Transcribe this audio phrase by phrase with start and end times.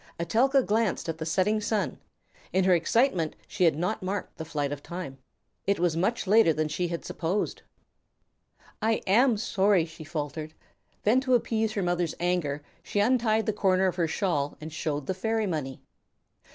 [0.19, 1.99] Etelka glanced at the setting sun.
[2.51, 5.19] In her excitement she had not marked the flight of time.
[5.67, 7.61] It was much later than she had supposed.
[8.81, 10.55] "I am sorry," she faltered.
[11.03, 15.05] Then, to appease her mother's anger, she untied the corner of her shawl and showed
[15.05, 15.79] the fairy money.